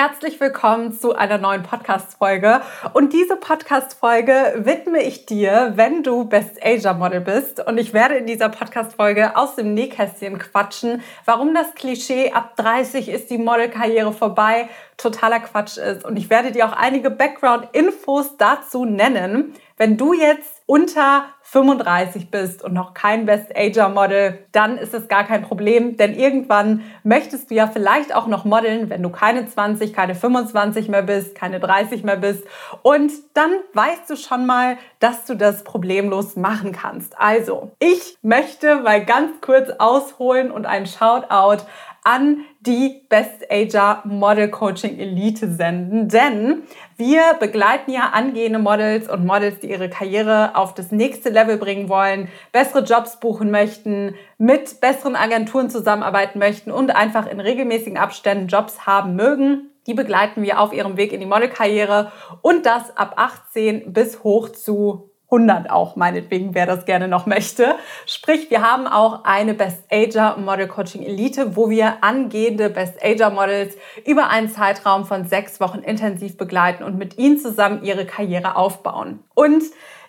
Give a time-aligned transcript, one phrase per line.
[0.00, 2.60] Herzlich willkommen zu einer neuen Podcast-Folge.
[2.92, 7.58] Und diese Podcast-Folge widme ich dir, wenn du Best Asia Model bist.
[7.66, 13.08] Und ich werde in dieser Podcast-Folge aus dem Nähkästchen quatschen, warum das Klischee ab 30
[13.08, 16.04] ist die Modelkarriere vorbei totaler Quatsch ist.
[16.04, 19.52] Und ich werde dir auch einige Background-Infos dazu nennen.
[19.78, 25.08] Wenn du jetzt unter 35 bist und noch kein Best Ager Model, dann ist es
[25.08, 29.46] gar kein Problem, denn irgendwann möchtest du ja vielleicht auch noch modeln, wenn du keine
[29.46, 32.44] 20, keine 25 mehr bist, keine 30 mehr bist
[32.82, 37.18] und dann weißt du schon mal, dass du das problemlos machen kannst.
[37.18, 41.64] Also, ich möchte mal ganz kurz ausholen und ein Shoutout
[42.08, 46.62] an die Best Ager Model Coaching Elite senden, denn
[46.96, 51.90] wir begleiten ja angehende Models und Models, die ihre Karriere auf das nächste Level bringen
[51.90, 58.48] wollen, bessere Jobs buchen möchten, mit besseren Agenturen zusammenarbeiten möchten und einfach in regelmäßigen Abständen
[58.48, 59.68] Jobs haben mögen.
[59.86, 64.48] Die begleiten wir auf ihrem Weg in die Modelkarriere und das ab 18 bis hoch
[64.48, 67.74] zu 100 auch meinetwegen, wer das gerne noch möchte.
[68.06, 73.30] Sprich, wir haben auch eine Best Ager Model Coaching Elite, wo wir angehende Best Ager
[73.30, 73.76] Models
[74.06, 79.20] über einen Zeitraum von sechs Wochen intensiv begleiten und mit ihnen zusammen ihre Karriere aufbauen.
[79.34, 79.62] Und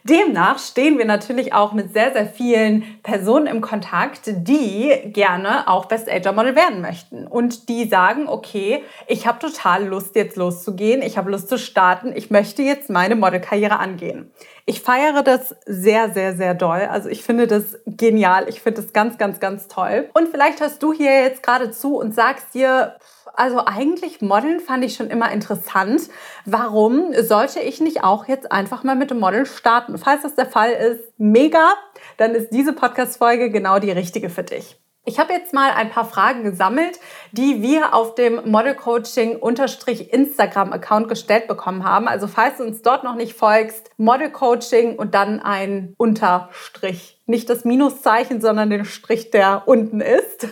[0.04, 5.86] Demnach stehen wir natürlich auch mit sehr, sehr vielen Personen im Kontakt, die gerne auch
[5.86, 11.02] Best Ager Model werden möchten und die sagen, okay, ich habe total Lust jetzt loszugehen,
[11.02, 14.32] ich habe Lust zu starten, ich möchte jetzt meine Modelkarriere angehen.
[14.70, 16.82] Ich feiere das sehr, sehr, sehr doll.
[16.92, 18.48] Also ich finde das genial.
[18.48, 20.12] Ich finde das ganz, ganz, ganz toll.
[20.14, 22.96] Und vielleicht hörst du hier jetzt gerade zu und sagst dir,
[23.34, 26.04] also eigentlich Modeln fand ich schon immer interessant.
[26.46, 29.98] Warum sollte ich nicht auch jetzt einfach mal mit dem Modeln starten?
[29.98, 31.74] Falls das der Fall ist, mega,
[32.18, 34.80] dann ist diese Podcast-Folge genau die richtige für dich.
[35.10, 37.00] Ich habe jetzt mal ein paar Fragen gesammelt,
[37.32, 42.08] die wir auf dem Model Coaching Instagram Account gestellt bekommen haben.
[42.08, 47.50] Also falls du uns dort noch nicht folgst, Model Coaching und dann ein Unterstrich nicht
[47.50, 50.48] das Minuszeichen, sondern den Strich, der unten ist.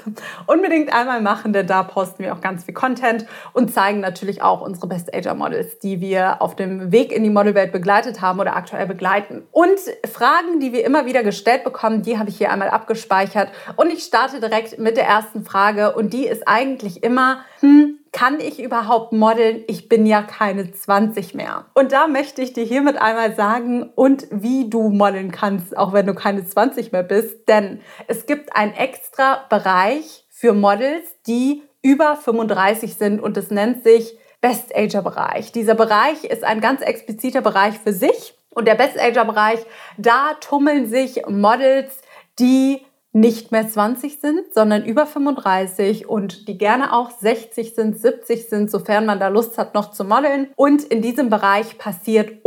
[0.46, 4.62] Unbedingt einmal machen, denn da posten wir auch ganz viel Content und zeigen natürlich auch
[4.62, 8.56] unsere Best Ager Models, die wir auf dem Weg in die Modelwelt begleitet haben oder
[8.56, 9.44] aktuell begleiten.
[9.52, 13.50] Und Fragen, die wir immer wieder gestellt bekommen, die habe ich hier einmal abgespeichert.
[13.76, 18.40] Und ich starte direkt mit der ersten Frage und die ist eigentlich immer, hm, kann
[18.40, 19.64] ich überhaupt modeln?
[19.68, 21.66] Ich bin ja keine 20 mehr.
[21.74, 26.08] Und da möchte ich dir hiermit einmal sagen und wie du modeln kannst, auch wenn
[26.08, 27.48] du keine 20 mehr bist.
[27.48, 33.84] Denn es gibt einen extra Bereich für Models, die über 35 sind und es nennt
[33.84, 35.52] sich Best Ager Bereich.
[35.52, 38.36] Dieser Bereich ist ein ganz expliziter Bereich für sich.
[38.50, 39.60] Und der Best Ager Bereich,
[39.98, 42.02] da tummeln sich Models,
[42.40, 42.82] die
[43.14, 48.70] nicht mehr 20 sind, sondern über 35 und die gerne auch 60 sind, 70 sind,
[48.70, 50.50] sofern man da Lust hat, noch zu modeln.
[50.56, 52.46] Und in diesem Bereich passiert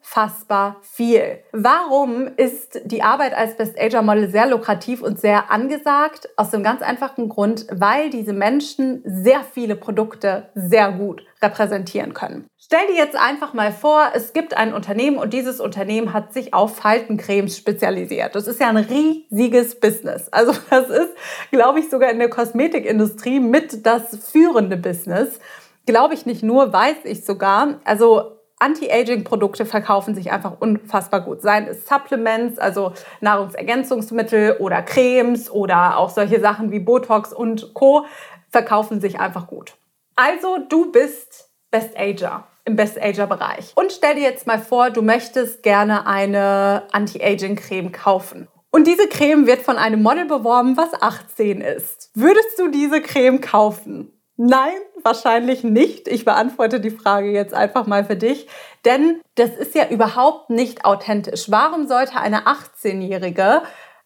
[0.00, 1.38] unfassbar viel.
[1.52, 6.28] Warum ist die Arbeit als Best Ager Model sehr lukrativ und sehr angesagt?
[6.36, 12.46] Aus dem ganz einfachen Grund, weil diese Menschen sehr viele Produkte sehr gut repräsentieren können.
[12.58, 16.54] Stell dir jetzt einfach mal vor, es gibt ein Unternehmen und dieses Unternehmen hat sich
[16.54, 18.34] auf Faltencremes spezialisiert.
[18.34, 20.28] Das ist ja ein riesiges Business.
[20.30, 21.14] Also das ist,
[21.50, 25.40] glaube ich, sogar in der Kosmetikindustrie mit das führende Business.
[25.86, 27.80] Glaube ich nicht nur, weiß ich sogar.
[27.84, 31.42] Also Anti-Aging-Produkte verkaufen sich einfach unfassbar gut.
[31.42, 38.04] Seien es Supplements, also Nahrungsergänzungsmittel oder Cremes oder auch solche Sachen wie Botox und Co.
[38.50, 39.74] verkaufen sich einfach gut.
[40.14, 43.72] Also du bist Best Ager im Best Ager Bereich.
[43.74, 48.48] Und stell dir jetzt mal vor, du möchtest gerne eine Anti-Aging Creme kaufen.
[48.70, 52.10] Und diese Creme wird von einem Model beworben, was 18 ist.
[52.14, 54.12] Würdest du diese Creme kaufen?
[54.42, 56.08] Nein, wahrscheinlich nicht.
[56.08, 58.46] Ich beantworte die Frage jetzt einfach mal für dich,
[58.86, 61.50] denn das ist ja überhaupt nicht authentisch.
[61.50, 63.60] Warum sollte eine 18-Jährige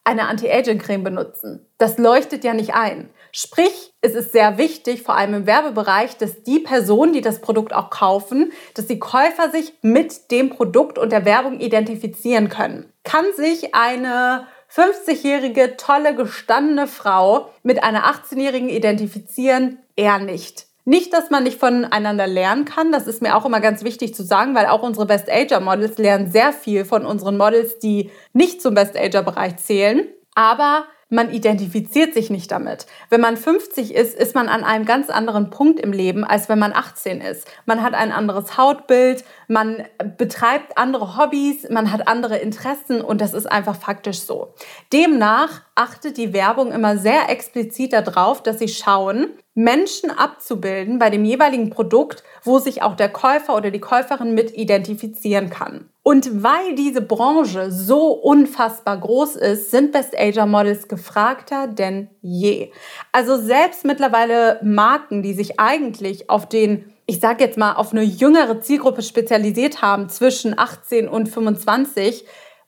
[0.05, 1.67] eine Anti-Aging-Creme benutzen.
[1.79, 3.09] Das leuchtet ja nicht ein.
[3.33, 7.73] Sprich, es ist sehr wichtig, vor allem im Werbebereich, dass die Personen, die das Produkt
[7.73, 12.93] auch kaufen, dass die Käufer sich mit dem Produkt und der Werbung identifizieren können.
[13.03, 19.79] Kann sich eine 50-jährige, tolle, gestandene Frau mit einer 18-jährigen identifizieren?
[19.97, 20.67] Eher nicht.
[20.87, 24.23] Nicht, dass man nicht voneinander lernen kann, das ist mir auch immer ganz wichtig zu
[24.23, 28.61] sagen, weil auch unsere Best Ager Models lernen sehr viel von unseren Models, die nicht
[28.61, 30.07] zum Best Ager Bereich zählen.
[30.35, 32.87] Aber man identifiziert sich nicht damit.
[33.09, 36.59] Wenn man 50 ist, ist man an einem ganz anderen Punkt im Leben, als wenn
[36.59, 37.47] man 18 ist.
[37.67, 39.85] Man hat ein anderes Hautbild, man
[40.19, 44.55] betreibt andere Hobbys, man hat andere Interessen und das ist einfach faktisch so.
[44.93, 51.25] Demnach achtet die Werbung immer sehr explizit darauf, dass sie schauen, Menschen abzubilden bei dem
[51.25, 55.89] jeweiligen Produkt, wo sich auch der Käufer oder die Käuferin mit identifizieren kann.
[56.03, 62.71] Und weil diese Branche so unfassbar groß ist, sind Best Ager Models gefragter denn je.
[63.11, 68.03] Also selbst mittlerweile Marken, die sich eigentlich auf den ich sage jetzt mal, auf eine
[68.03, 72.25] jüngere Zielgruppe spezialisiert haben, zwischen 18 und 25,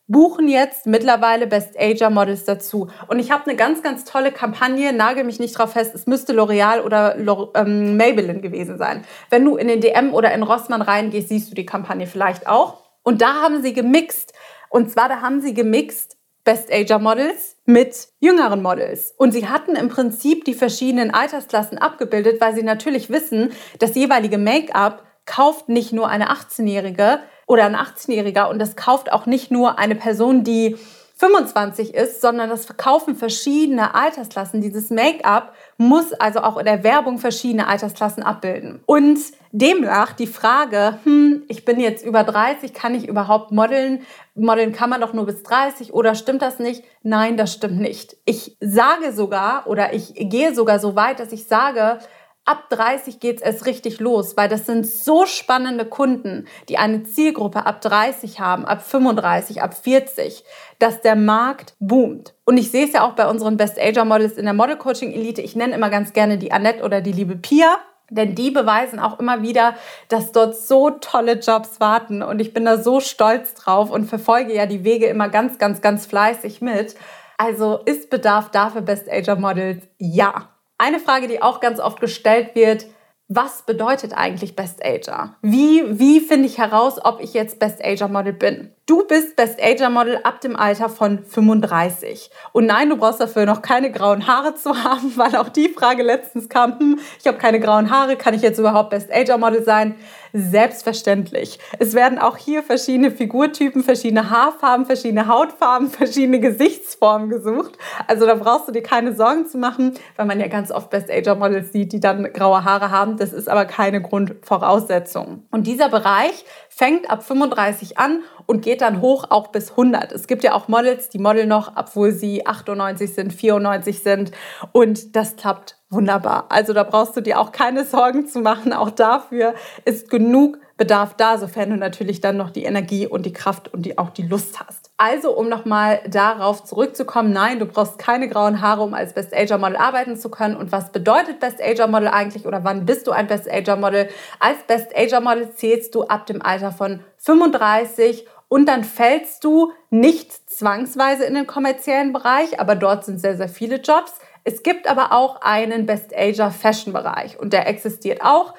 [0.08, 2.88] buchen jetzt mittlerweile Best Ager Models dazu.
[3.08, 6.32] Und ich habe eine ganz, ganz tolle Kampagne, nagel mich nicht drauf fest, es müsste
[6.32, 7.16] L'Oreal oder
[7.54, 9.04] ähm, Maybelline gewesen sein.
[9.30, 12.82] Wenn du in den DM oder in Rossmann reingehst, siehst du die Kampagne vielleicht auch.
[13.02, 14.32] Und da haben sie gemixt.
[14.68, 19.12] Und zwar, da haben sie gemixt Best Ager Models mit jüngeren Models.
[19.16, 24.38] Und sie hatten im Prinzip die verschiedenen Altersklassen abgebildet, weil sie natürlich wissen, das jeweilige
[24.38, 29.78] Make-up kauft nicht nur eine 18-Jährige, oder ein 18-Jähriger und das kauft auch nicht nur
[29.78, 30.76] eine Person, die
[31.18, 34.60] 25 ist, sondern das verkaufen verschiedene Altersklassen.
[34.60, 38.82] Dieses Make-up muss also auch in der Werbung verschiedene Altersklassen abbilden.
[38.84, 39.18] Und
[39.50, 44.02] demnach die Frage, hm, ich bin jetzt über 30, kann ich überhaupt modeln?
[44.34, 46.84] Modeln kann man doch nur bis 30 oder stimmt das nicht?
[47.02, 48.18] Nein, das stimmt nicht.
[48.26, 51.98] Ich sage sogar oder ich gehe sogar so weit, dass ich sage,
[52.46, 57.02] ab 30 geht es erst richtig los, weil das sind so spannende Kunden, die eine
[57.02, 60.44] Zielgruppe ab 30 haben, ab 35, ab 40,
[60.78, 62.34] dass der Markt boomt.
[62.44, 65.12] Und ich sehe es ja auch bei unseren Best Ager Models in der Model Coaching
[65.12, 65.42] Elite.
[65.42, 67.76] Ich nenne immer ganz gerne die Annette oder die liebe Pia.
[68.08, 69.74] Denn die beweisen auch immer wieder,
[70.08, 72.22] dass dort so tolle Jobs warten.
[72.22, 75.80] Und ich bin da so stolz drauf und verfolge ja die Wege immer ganz, ganz,
[75.80, 76.94] ganz fleißig mit.
[77.36, 79.82] Also ist Bedarf dafür Best Ager Models?
[79.98, 80.55] Ja.
[80.78, 82.86] Eine Frage, die auch ganz oft gestellt wird,
[83.28, 85.36] was bedeutet eigentlich Best Ager?
[85.42, 88.75] Wie, wie finde ich heraus, ob ich jetzt Best Ager Model bin?
[88.88, 92.30] Du bist Best Ager Model ab dem Alter von 35.
[92.52, 96.04] Und nein, du brauchst dafür noch keine grauen Haare zu haben, weil auch die Frage
[96.04, 99.64] letztens kam, hm, ich habe keine grauen Haare, kann ich jetzt überhaupt Best Ager Model
[99.64, 99.96] sein?
[100.32, 101.58] Selbstverständlich.
[101.80, 107.72] Es werden auch hier verschiedene Figurtypen, verschiedene Haarfarben, verschiedene Hautfarben, verschiedene Gesichtsformen gesucht.
[108.06, 111.10] Also da brauchst du dir keine Sorgen zu machen, weil man ja ganz oft Best
[111.10, 113.16] Ager Models sieht, die dann graue Haare haben.
[113.16, 115.42] Das ist aber keine Grundvoraussetzung.
[115.50, 116.44] Und dieser Bereich
[116.76, 120.12] fängt ab 35 an und geht dann hoch auch bis 100.
[120.12, 124.30] Es gibt ja auch Models, die modeln noch, obwohl sie 98 sind, 94 sind
[124.72, 126.46] und das klappt wunderbar.
[126.50, 128.74] Also da brauchst du dir auch keine Sorgen zu machen.
[128.74, 129.54] Auch dafür
[129.86, 133.86] ist genug Bedarf da, sofern du natürlich dann noch die Energie und die Kraft und
[133.86, 134.90] die, auch die Lust hast.
[134.98, 139.56] Also, um nochmal darauf zurückzukommen, nein, du brauchst keine grauen Haare, um als Best Ager
[139.56, 140.56] Model arbeiten zu können.
[140.56, 144.08] Und was bedeutet Best Ager Model eigentlich oder wann bist du ein Best Ager Model?
[144.38, 149.72] Als Best Ager Model zählst du ab dem Alter von 35 und dann fällst du
[149.90, 154.12] nicht zwangsweise in den kommerziellen Bereich, aber dort sind sehr, sehr viele Jobs.
[154.44, 158.54] Es gibt aber auch einen Best Ager Fashion Bereich und der existiert auch.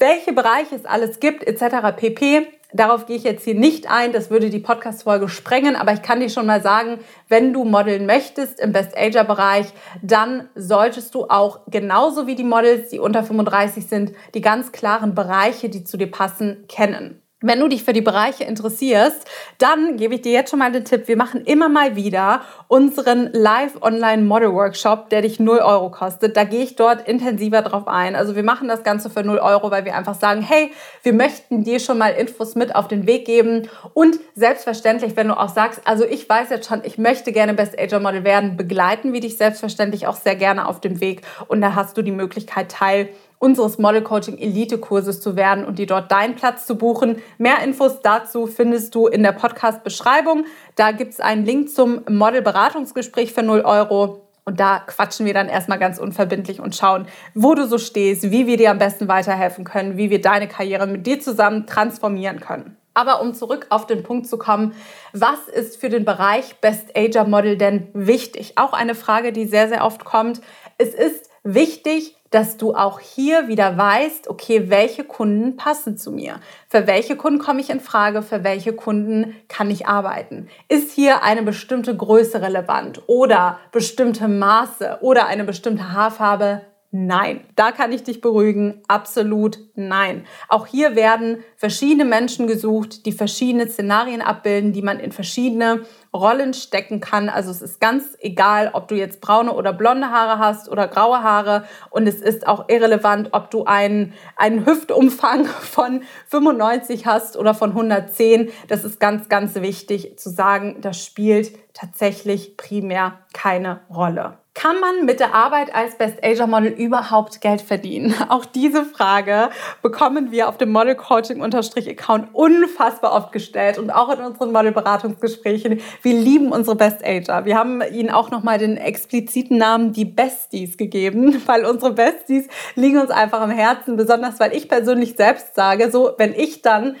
[0.00, 1.96] Welche Bereiche es alles gibt, etc.
[1.96, 2.46] pp.
[2.72, 6.20] Darauf gehe ich jetzt hier nicht ein, das würde die Podcast-Folge sprengen, aber ich kann
[6.20, 9.72] dir schon mal sagen, wenn du modeln möchtest im Best Ager Bereich,
[10.02, 15.16] dann solltest du auch genauso wie die Models, die unter 35 sind, die ganz klaren
[15.16, 17.20] Bereiche, die zu dir passen, kennen.
[17.40, 19.24] Wenn du dich für die Bereiche interessierst,
[19.58, 21.06] dann gebe ich dir jetzt schon mal den Tipp.
[21.06, 26.36] Wir machen immer mal wieder unseren Live-Online-Model-Workshop, der dich 0 Euro kostet.
[26.36, 28.16] Da gehe ich dort intensiver drauf ein.
[28.16, 30.72] Also wir machen das Ganze für 0 Euro, weil wir einfach sagen, hey,
[31.04, 33.68] wir möchten dir schon mal Infos mit auf den Weg geben.
[33.94, 37.78] Und selbstverständlich, wenn du auch sagst, also ich weiß jetzt schon, ich möchte gerne Best
[37.78, 41.22] Ager Model werden, begleiten wir dich selbstverständlich auch sehr gerne auf dem Weg.
[41.46, 45.78] Und da hast du die Möglichkeit, Teil unseres Model Coaching Elite Kurses zu werden und
[45.78, 47.22] dir dort deinen Platz zu buchen.
[47.38, 50.44] Mehr Infos dazu findest du in der Podcast Beschreibung.
[50.76, 54.22] Da gibt es einen Link zum Model Beratungsgespräch für 0 Euro.
[54.44, 58.46] Und da quatschen wir dann erstmal ganz unverbindlich und schauen, wo du so stehst, wie
[58.46, 62.78] wir dir am besten weiterhelfen können, wie wir deine Karriere mit dir zusammen transformieren können.
[62.94, 64.74] Aber um zurück auf den Punkt zu kommen,
[65.12, 68.54] was ist für den Bereich Best Ager Model denn wichtig?
[68.56, 70.40] Auch eine Frage, die sehr, sehr oft kommt.
[70.78, 76.40] Es ist wichtig, dass du auch hier wieder weißt, okay, welche Kunden passen zu mir?
[76.68, 78.22] Für welche Kunden komme ich in Frage?
[78.22, 80.48] Für welche Kunden kann ich arbeiten?
[80.68, 86.62] Ist hier eine bestimmte Größe relevant oder bestimmte Maße oder eine bestimmte Haarfarbe?
[86.90, 88.82] Nein, da kann ich dich beruhigen.
[88.88, 90.24] Absolut nein.
[90.48, 95.82] Auch hier werden verschiedene Menschen gesucht, die verschiedene Szenarien abbilden, die man in verschiedene
[96.14, 97.28] Rollen stecken kann.
[97.28, 101.22] Also es ist ganz egal, ob du jetzt braune oder blonde Haare hast oder graue
[101.22, 101.64] Haare.
[101.90, 107.72] Und es ist auch irrelevant, ob du einen, einen Hüftumfang von 95 hast oder von
[107.72, 108.48] 110.
[108.68, 110.78] Das ist ganz, ganz wichtig zu sagen.
[110.80, 114.38] Das spielt tatsächlich primär keine Rolle.
[114.58, 118.12] Kann man mit der Arbeit als Best Asia Model überhaupt Geld verdienen?
[118.28, 119.50] Auch diese Frage
[119.82, 124.72] bekommen wir auf dem Model Coaching Account unfassbar oft gestellt und auch in unseren Model
[124.72, 125.80] Beratungsgesprächen.
[126.02, 127.44] Wir lieben unsere Best Ager.
[127.44, 132.98] Wir haben ihnen auch nochmal den expliziten Namen die Besties gegeben, weil unsere Besties liegen
[132.98, 136.96] uns einfach am Herzen, besonders weil ich persönlich selbst sage, so wenn ich dann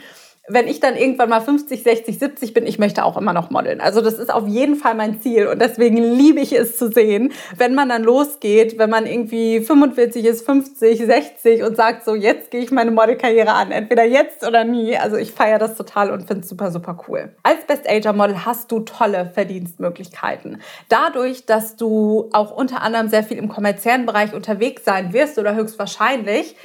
[0.48, 3.80] wenn ich dann irgendwann mal 50, 60, 70 bin, ich möchte auch immer noch modeln.
[3.80, 7.32] Also das ist auf jeden Fall mein Ziel und deswegen liebe ich es zu sehen,
[7.56, 12.50] wenn man dann losgeht, wenn man irgendwie 45 ist, 50, 60 und sagt so, jetzt
[12.50, 14.96] gehe ich meine Modelkarriere an, entweder jetzt oder nie.
[14.96, 17.30] Also ich feiere das total und finde es super, super cool.
[17.42, 20.62] Als Best Ager Model hast du tolle Verdienstmöglichkeiten.
[20.88, 25.54] Dadurch, dass du auch unter anderem sehr viel im kommerziellen Bereich unterwegs sein wirst oder
[25.54, 26.56] höchstwahrscheinlich,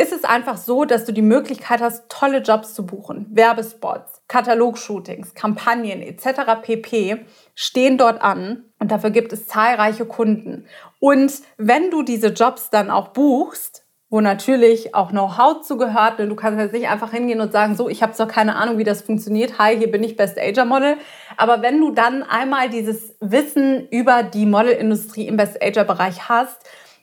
[0.00, 3.26] ist es einfach so, dass du die Möglichkeit hast, tolle Jobs zu buchen.
[3.30, 6.62] Werbespots, Katalogshootings, Kampagnen etc.
[6.62, 7.26] pp.
[7.54, 10.66] stehen dort an und dafür gibt es zahlreiche Kunden.
[11.00, 16.18] Und wenn du diese Jobs dann auch buchst, wo natürlich auch Know-how zugehört.
[16.18, 18.76] Denn du kannst jetzt nicht einfach hingehen und sagen, so, ich habe zwar keine Ahnung,
[18.76, 19.58] wie das funktioniert.
[19.58, 20.96] Hi, hier bin ich Best Ager Model.
[21.36, 26.58] Aber wenn du dann einmal dieses Wissen über die Modelindustrie im Best Ager Bereich hast,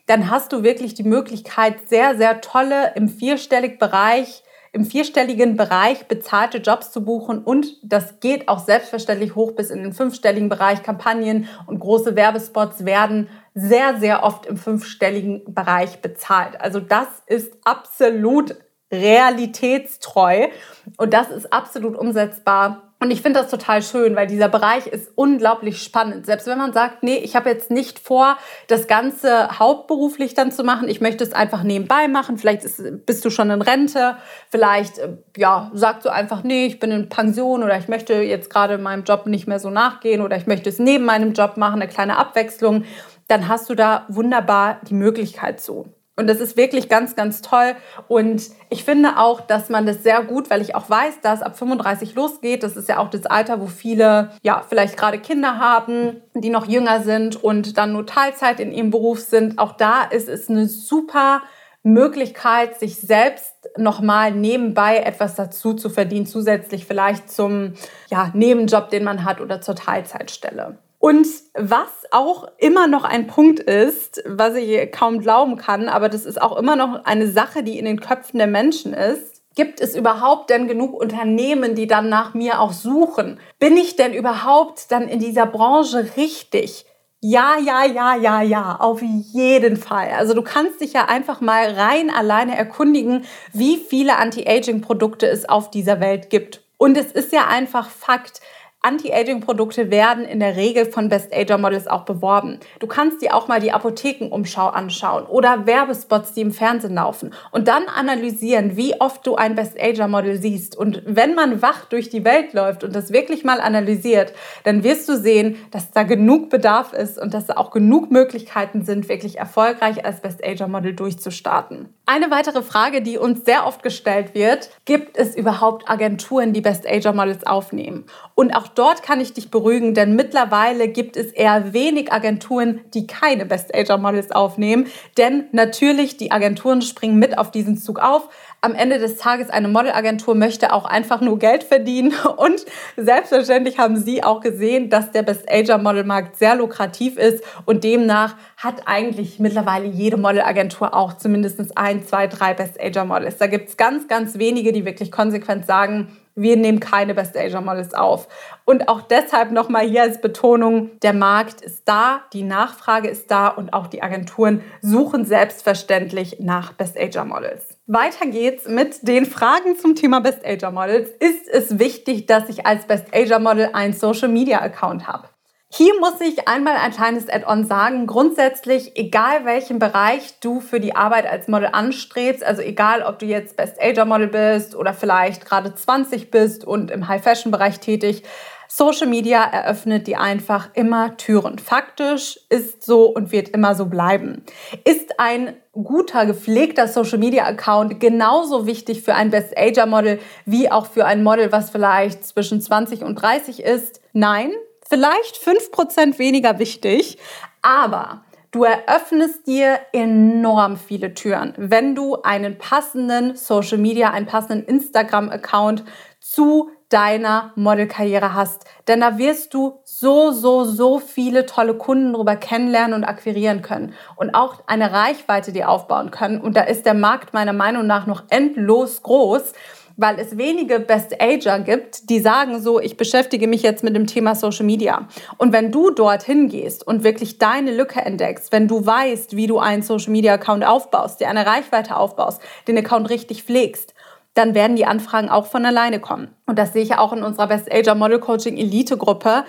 [0.08, 6.08] dann hast du wirklich die Möglichkeit, sehr, sehr tolle im vierstelligen Bereich im vierstelligen Bereich
[6.08, 10.82] bezahlte Jobs zu buchen und das geht auch selbstverständlich hoch bis in den fünfstelligen Bereich.
[10.82, 16.60] Kampagnen und große Werbespots werden sehr, sehr oft im fünfstelligen Bereich bezahlt.
[16.60, 18.56] Also das ist absolut
[18.92, 20.48] realitätstreu
[20.96, 25.12] und das ist absolut umsetzbar und ich finde das total schön, weil dieser Bereich ist
[25.14, 26.26] unglaublich spannend.
[26.26, 28.36] Selbst wenn man sagt, nee, ich habe jetzt nicht vor,
[28.66, 32.38] das Ganze hauptberuflich dann zu machen, ich möchte es einfach nebenbei machen.
[32.38, 34.16] Vielleicht ist, bist du schon in Rente,
[34.48, 38.50] vielleicht äh, ja, sagst du einfach, nee, ich bin in Pension oder ich möchte jetzt
[38.50, 41.80] gerade meinem Job nicht mehr so nachgehen oder ich möchte es neben meinem Job machen,
[41.80, 42.84] eine kleine Abwechslung.
[43.28, 45.86] Dann hast du da wunderbar die Möglichkeit zu.
[46.18, 47.76] Und das ist wirklich ganz, ganz toll.
[48.08, 51.56] Und ich finde auch, dass man das sehr gut, weil ich auch weiß, dass ab
[51.56, 52.64] 35 losgeht.
[52.64, 56.66] Das ist ja auch das Alter, wo viele, ja, vielleicht gerade Kinder haben, die noch
[56.66, 59.60] jünger sind und dann nur Teilzeit in ihrem Beruf sind.
[59.60, 61.42] Auch da ist es eine super
[61.84, 67.74] Möglichkeit, sich selbst nochmal nebenbei etwas dazu zu verdienen, zusätzlich vielleicht zum
[68.10, 70.78] ja, Nebenjob, den man hat oder zur Teilzeitstelle.
[70.98, 76.24] Und was auch immer noch ein Punkt ist, was ich kaum glauben kann, aber das
[76.24, 79.42] ist auch immer noch eine Sache, die in den Köpfen der Menschen ist.
[79.54, 83.40] Gibt es überhaupt denn genug Unternehmen, die dann nach mir auch suchen?
[83.58, 86.84] Bin ich denn überhaupt dann in dieser Branche richtig?
[87.20, 90.10] Ja, ja, ja, ja, ja, auf jeden Fall.
[90.16, 95.70] Also du kannst dich ja einfach mal rein alleine erkundigen, wie viele Anti-Aging-Produkte es auf
[95.70, 96.62] dieser Welt gibt.
[96.76, 98.40] Und es ist ja einfach Fakt,
[98.80, 102.60] Anti-Aging-Produkte werden in der Regel von Best Ager Models auch beworben.
[102.78, 107.66] Du kannst dir auch mal die Apothekenumschau anschauen oder Werbespots, die im Fernsehen laufen und
[107.66, 110.76] dann analysieren, wie oft du ein Best Ager Model siehst.
[110.76, 114.32] Und wenn man wach durch die Welt läuft und das wirklich mal analysiert,
[114.62, 118.84] dann wirst du sehen, dass da genug Bedarf ist und dass da auch genug Möglichkeiten
[118.84, 121.92] sind, wirklich erfolgreich als Best Ager Model durchzustarten.
[122.10, 126.88] Eine weitere Frage, die uns sehr oft gestellt wird, gibt es überhaupt Agenturen, die Best
[126.88, 128.06] Ager Models aufnehmen?
[128.34, 133.06] Und auch dort kann ich dich beruhigen, denn mittlerweile gibt es eher wenig Agenturen, die
[133.06, 134.86] keine Best Ager Models aufnehmen.
[135.18, 139.68] Denn natürlich, die Agenturen springen mit auf diesen Zug auf, am Ende des Tages eine
[139.68, 142.64] Modelagentur möchte auch einfach nur Geld verdienen und
[142.96, 148.34] selbstverständlich haben sie auch gesehen, dass der Best Ager Modelmarkt sehr lukrativ ist und demnach
[148.56, 153.38] hat eigentlich mittlerweile jede Modelagentur auch zumindest ein, zwei, drei Best Ager Models.
[153.38, 157.60] Da gibt es ganz, ganz wenige, die wirklich konsequent sagen, wir nehmen keine Best Asia
[157.60, 158.28] Models auf.
[158.64, 163.48] Und auch deshalb nochmal hier als Betonung, der Markt ist da, die Nachfrage ist da
[163.48, 167.77] und auch die Agenturen suchen selbstverständlich nach Best Asia Models.
[167.90, 171.08] Weiter geht's mit den Fragen zum Thema Best Asia Models.
[171.20, 175.30] Ist es wichtig, dass ich als Best Asia Model einen Social Media Account habe?
[175.70, 178.06] Hier muss ich einmal ein kleines Add-on sagen.
[178.06, 183.24] Grundsätzlich, egal welchen Bereich du für die Arbeit als Model anstrebst, also egal ob du
[183.24, 188.22] jetzt Best Ager Model bist oder vielleicht gerade 20 bist und im High-Fashion-Bereich tätig,
[188.70, 191.58] Social Media eröffnet dir einfach immer Türen.
[191.58, 194.44] Faktisch ist so und wird immer so bleiben.
[194.84, 200.70] Ist ein guter, gepflegter Social Media Account genauso wichtig für ein Best Ager Model wie
[200.70, 204.02] auch für ein Model, was vielleicht zwischen 20 und 30 ist?
[204.12, 204.52] Nein,
[204.86, 207.16] vielleicht 5% weniger wichtig,
[207.62, 214.64] aber Du eröffnest dir enorm viele Türen, wenn du einen passenden Social Media, einen passenden
[214.64, 215.84] Instagram-Account
[216.20, 218.64] zu deiner Modelkarriere hast.
[218.86, 223.94] Denn da wirst du so, so, so viele tolle Kunden drüber kennenlernen und akquirieren können
[224.16, 226.40] und auch eine Reichweite dir aufbauen können.
[226.40, 229.52] Und da ist der Markt meiner Meinung nach noch endlos groß
[229.98, 234.06] weil es wenige Best Ager gibt, die sagen so, ich beschäftige mich jetzt mit dem
[234.06, 235.08] Thema Social Media.
[235.38, 239.58] Und wenn du dorthin gehst und wirklich deine Lücke entdeckst, wenn du weißt, wie du
[239.58, 243.92] einen Social Media Account aufbaust, dir eine Reichweite aufbaust, den Account richtig pflegst,
[244.38, 246.28] dann werden die Anfragen auch von alleine kommen.
[246.46, 249.44] Und das sehe ich auch in unserer Best Ager Model Coaching Elite Gruppe.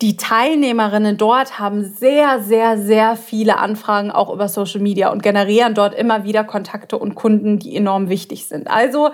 [0.00, 5.74] Die Teilnehmerinnen dort haben sehr, sehr, sehr viele Anfragen auch über Social Media und generieren
[5.74, 8.70] dort immer wieder Kontakte und Kunden, die enorm wichtig sind.
[8.70, 9.10] Also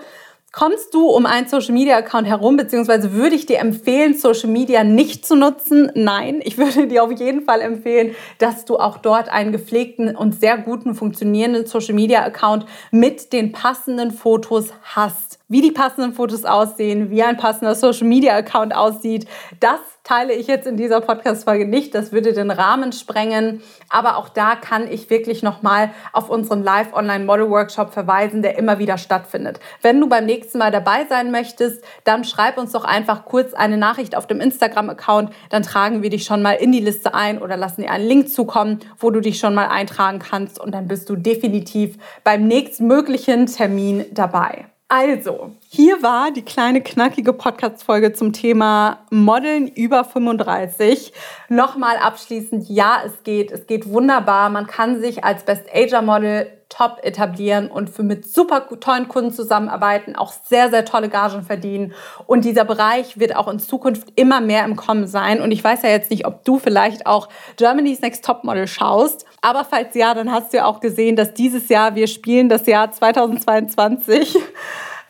[0.57, 4.85] Kommst du um einen Social Media Account herum, beziehungsweise würde ich dir empfehlen, Social Media
[4.85, 5.91] nicht zu nutzen?
[5.97, 10.39] Nein, ich würde dir auf jeden Fall empfehlen, dass du auch dort einen gepflegten und
[10.39, 15.41] sehr guten funktionierenden Social Media Account mit den passenden Fotos hast.
[15.49, 19.27] Wie die passenden Fotos aussehen, wie ein passender Social Media Account aussieht,
[19.59, 21.95] das teile ich jetzt in dieser Podcast-Folge nicht.
[21.95, 23.63] Das würde den Rahmen sprengen.
[23.89, 29.61] Aber auch da kann ich wirklich nochmal auf unseren Live-Online-Model-Workshop verweisen, der immer wieder stattfindet.
[29.81, 33.79] Wenn du beim nächsten Mal dabei sein möchtest, dann schreib uns doch einfach kurz eine
[33.79, 35.33] Nachricht auf dem Instagram-Account.
[35.49, 38.29] Dann tragen wir dich schon mal in die Liste ein oder lassen dir einen Link
[38.29, 40.61] zukommen, wo du dich schon mal eintragen kannst.
[40.61, 44.67] Und dann bist du definitiv beim nächstmöglichen Termin dabei.
[44.89, 51.13] Also, hier war die kleine knackige Podcast-Folge zum Thema Modeln über 35.
[51.49, 53.51] Nochmal abschließend, ja, es geht.
[53.51, 54.51] Es geht wunderbar.
[54.51, 59.33] Man kann sich als Best Ager Model top etablieren und für mit super tollen Kunden
[59.33, 61.93] zusammenarbeiten, auch sehr, sehr tolle Gagen verdienen.
[62.29, 65.41] Und dieser Bereich wird auch in Zukunft immer mehr im Kommen sein.
[65.41, 69.27] Und ich weiß ja jetzt nicht, ob du vielleicht auch Germany's Next Top Model schaust.
[69.41, 72.65] Aber falls ja, dann hast du ja auch gesehen, dass dieses Jahr wir spielen das
[72.67, 74.37] Jahr 2022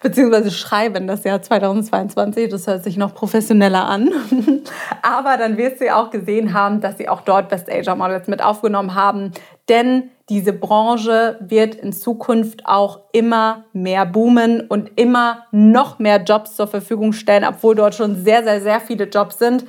[0.05, 2.51] beziehungsweise schreiben das Jahr 2022.
[2.51, 4.11] Das hört sich noch professioneller an.
[5.03, 8.29] Aber dann wirst du ja auch gesehen haben, dass sie auch dort Best Asia Models
[8.29, 9.33] mit aufgenommen haben.
[9.71, 16.55] Denn diese Branche wird in Zukunft auch immer mehr boomen und immer noch mehr Jobs
[16.55, 19.65] zur Verfügung stellen, obwohl dort schon sehr, sehr, sehr viele Jobs sind.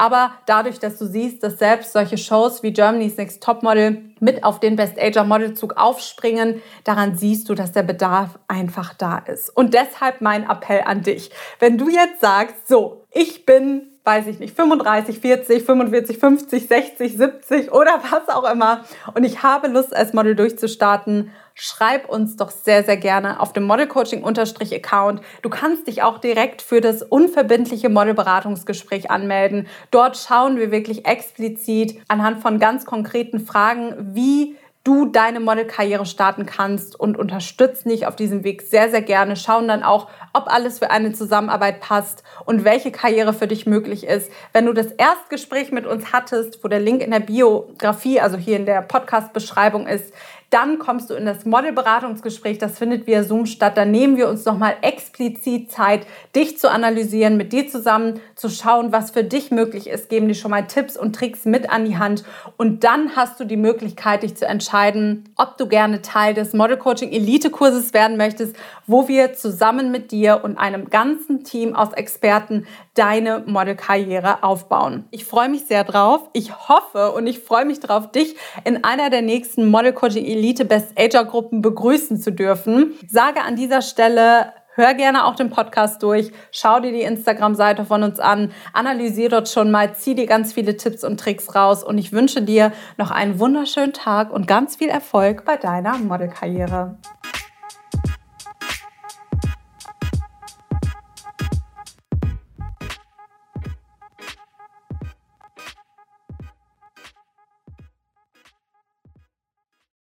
[0.00, 4.58] Aber dadurch, dass du siehst, dass selbst solche Shows wie Germany's Next Topmodel mit auf
[4.58, 9.54] den Best Ager Modelzug aufspringen, daran siehst du, dass der Bedarf einfach da ist.
[9.54, 11.30] Und deshalb mein Appell an dich.
[11.58, 17.16] Wenn du jetzt sagst, so, ich bin weiß ich nicht, 35, 40, 45, 50, 60,
[17.16, 18.84] 70 oder was auch immer
[19.14, 23.64] und ich habe Lust, als Model durchzustarten, schreib uns doch sehr, sehr gerne auf dem
[23.64, 25.20] Modelcoaching-Account.
[25.42, 29.66] Du kannst dich auch direkt für das unverbindliche Modelberatungsgespräch anmelden.
[29.90, 36.46] Dort schauen wir wirklich explizit anhand von ganz konkreten Fragen, wie du deine Modelkarriere starten
[36.46, 39.36] kannst und unterstützen dich auf diesem Weg sehr, sehr gerne.
[39.36, 44.06] Schauen dann auch, ob alles für eine Zusammenarbeit passt und welche Karriere für dich möglich
[44.06, 44.32] ist.
[44.52, 48.56] Wenn du das Erstgespräch mit uns hattest, wo der Link in der Biografie, also hier
[48.56, 50.14] in der Podcast-Beschreibung ist,
[50.50, 53.76] dann kommst du in das Modelberatungsgespräch, das findet via Zoom statt.
[53.76, 58.90] Da nehmen wir uns nochmal explizit Zeit, dich zu analysieren, mit dir zusammen zu schauen,
[58.90, 61.98] was für dich möglich ist, geben dir schon mal Tipps und Tricks mit an die
[61.98, 62.24] Hand.
[62.56, 66.76] Und dann hast du die Möglichkeit, dich zu entscheiden, ob du gerne Teil des Model
[66.76, 68.56] Coaching Elite Kurses werden möchtest,
[68.88, 75.04] wo wir zusammen mit dir und einem ganzen Team aus Experten deine Modelkarriere aufbauen.
[75.12, 76.28] Ich freue mich sehr drauf.
[76.32, 78.34] Ich hoffe und ich freue mich drauf, dich
[78.64, 82.94] in einer der nächsten Model Coaching Elite Best Ager Gruppen begrüßen zu dürfen.
[83.06, 88.04] Sage an dieser Stelle Hör gerne auch den Podcast durch, schau dir die Instagram-Seite von
[88.04, 91.98] uns an, analysiere dort schon mal, zieh dir ganz viele Tipps und Tricks raus und
[91.98, 96.96] ich wünsche dir noch einen wunderschönen Tag und ganz viel Erfolg bei deiner Modelkarriere.